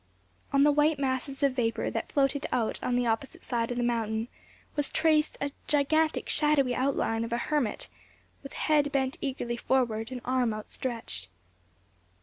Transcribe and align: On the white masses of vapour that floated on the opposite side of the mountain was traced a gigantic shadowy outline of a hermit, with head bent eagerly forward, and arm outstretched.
On 0.51 0.63
the 0.63 0.71
white 0.71 0.97
masses 0.97 1.43
of 1.43 1.51
vapour 1.55 1.91
that 1.91 2.11
floated 2.11 2.47
on 2.51 2.95
the 2.95 3.05
opposite 3.05 3.43
side 3.43 3.69
of 3.69 3.77
the 3.77 3.83
mountain 3.83 4.29
was 4.75 4.89
traced 4.89 5.37
a 5.39 5.51
gigantic 5.67 6.27
shadowy 6.27 6.73
outline 6.73 7.23
of 7.23 7.31
a 7.31 7.37
hermit, 7.37 7.87
with 8.41 8.53
head 8.53 8.91
bent 8.91 9.19
eagerly 9.21 9.57
forward, 9.57 10.11
and 10.11 10.19
arm 10.25 10.55
outstretched. 10.55 11.29